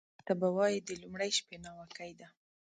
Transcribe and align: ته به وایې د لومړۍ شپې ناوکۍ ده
ته 0.25 0.33
به 0.39 0.47
وایې 0.57 0.79
د 0.83 0.89
لومړۍ 1.01 1.31
شپې 1.37 1.57
ناوکۍ 1.63 2.11
ده 2.19 2.27